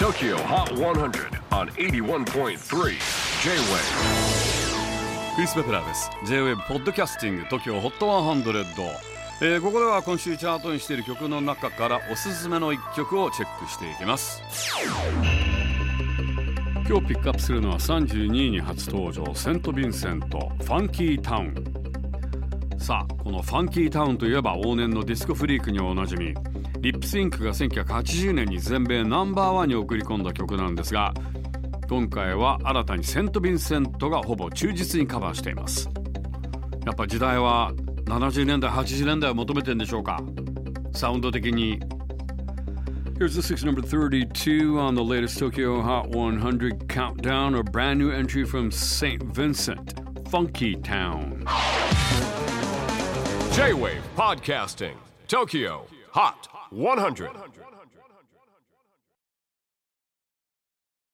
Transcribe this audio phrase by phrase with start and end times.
[0.00, 2.54] TOKYO HOT 100 on 81.3 J-WAVE.
[5.36, 6.10] クリス・ベプラーです。
[6.24, 8.64] J-WAVE ポッドキャスティング TOKYO HOT 100、
[9.42, 14.42] えーここでは今週チャートにしている曲の中からおすすめの一曲をチェックしていきます。
[16.88, 21.54] 今日ピックアップするのは32位に初登場セント・ヴィンセントファンキータウン
[22.78, 26.34] さあこのファンキータウンといえば往年のディスコフリークにおなじみ。
[26.80, 31.12] リップスインクが1980年に全米ナンバーワンに送り込んだ曲なんですが
[31.90, 35.90] 今回は新たにセント・ヴィンセントがほぼ忠実にカバーしています
[36.86, 37.72] やっぱ時代は
[38.06, 40.22] 70年代80年代を求めてんでしょうか
[40.92, 41.78] サウンド的に
[43.18, 48.10] Here's the six number 32 on the latest Tokyo Hot 100 countdown, a brand new
[48.10, 49.22] entry from St.
[49.24, 50.00] Vincent,
[50.30, 51.44] Funky Town.
[53.52, 54.94] J-WAVE PODCASTING
[55.28, 57.28] TOKYO HOT 100